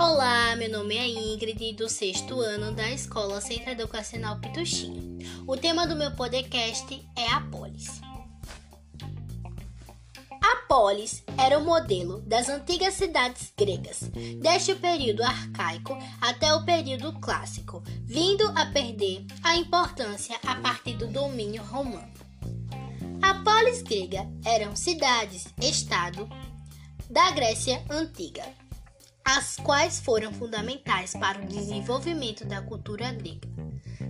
[0.00, 5.26] Olá, meu nome é Ingrid, do sexto ano da Escola Centro Educacional Pituxinha.
[5.44, 8.00] O tema do meu podcast é a polis.
[10.40, 14.02] A polis era o modelo das antigas cidades gregas,
[14.40, 20.94] desde o período arcaico até o período clássico, vindo a perder a importância a partir
[20.94, 22.14] do domínio romano.
[23.20, 26.28] A polis grega eram cidades-estado
[27.10, 28.44] da Grécia Antiga
[29.24, 33.48] as quais foram fundamentais para o desenvolvimento da cultura grega.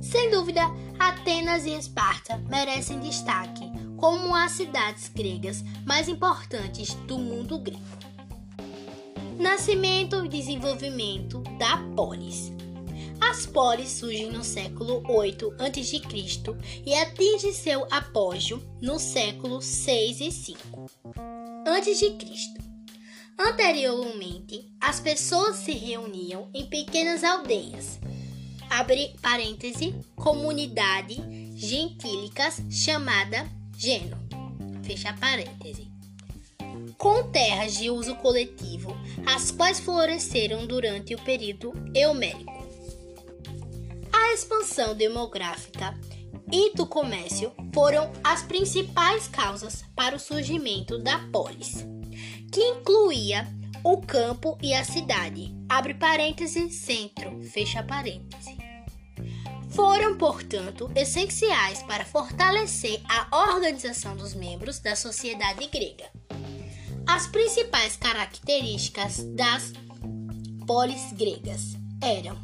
[0.00, 0.62] Sem dúvida,
[0.98, 3.64] Atenas e Esparta merecem destaque
[3.96, 7.80] como as cidades gregas mais importantes do mundo grego.
[9.38, 12.52] Nascimento e desenvolvimento da polis.
[13.20, 16.02] As polis surgem no século 8 a.C.
[16.84, 20.90] e atingem seu apogeu no século 6 e 5
[21.66, 22.75] a.C.
[23.38, 28.00] Anteriormente, as pessoas se reuniam em pequenas aldeias,
[28.70, 31.16] abre parêntese, comunidade
[31.54, 33.46] gentílicas chamada
[33.76, 34.16] geno,
[34.82, 35.86] fecha parêntese,
[36.96, 38.96] com terras de uso coletivo,
[39.26, 42.56] as quais floresceram durante o período eumérico.
[44.12, 45.94] A expansão demográfica
[46.52, 51.84] e do comércio foram as principais causas para o surgimento da polis
[52.56, 53.46] que incluía
[53.84, 55.54] o campo e a cidade.
[55.68, 58.56] Abre parênteses, centro, fecha parênteses.
[59.70, 66.10] Foram, portanto, essenciais para fortalecer a organização dos membros da sociedade grega.
[67.06, 69.72] As principais características das
[70.66, 72.38] polis gregas eram: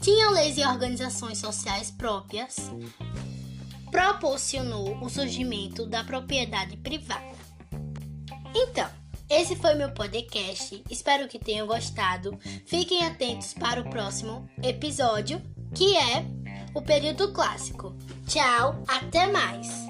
[0.00, 2.56] tinham leis e organizações sociais próprias,
[3.90, 7.38] proporcionou o surgimento da propriedade privada.
[8.54, 8.88] Então,
[9.28, 10.82] esse foi meu podcast.
[10.90, 12.38] Espero que tenham gostado.
[12.66, 15.40] Fiquem atentos para o próximo episódio,
[15.74, 16.24] que é
[16.74, 17.94] o período clássico.
[18.26, 19.87] Tchau, até mais!